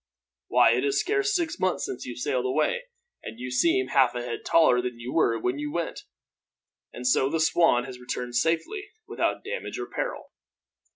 Why, 0.47 0.71
it 0.71 0.83
is 0.83 0.99
scarce 0.99 1.35
six 1.35 1.59
months 1.59 1.85
since 1.85 2.05
you 2.07 2.15
sailed 2.15 2.45
away, 2.47 2.85
and 3.21 3.37
you 3.39 3.51
seem 3.51 3.89
half 3.89 4.15
a 4.15 4.23
head 4.23 4.39
taller 4.43 4.81
than 4.81 4.99
you 4.99 5.13
were 5.13 5.37
when 5.39 5.59
you 5.59 5.71
went! 5.71 6.05
And 6.91 7.05
so 7.05 7.29
the 7.29 7.39
Swan 7.39 7.83
has 7.83 7.99
returned 7.99 8.33
safely, 8.35 8.85
without 9.07 9.43
damage 9.43 9.77
or 9.77 9.85
peril?" 9.85 10.31